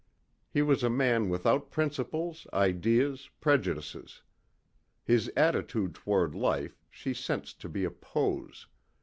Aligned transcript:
He 0.49 0.63
was 0.63 0.81
a 0.81 0.89
man 0.89 1.29
without 1.29 1.69
principles, 1.69 2.47
ideas, 2.53 3.29
prejudices. 3.39 4.23
His 5.03 5.31
attitude 5.37 5.93
toward 5.93 6.33
life 6.33 6.81
she 6.89 7.13
sensed 7.13 7.61
to 7.61 7.69
be 7.69 7.83
a 7.83 7.91
pose. 7.91 8.65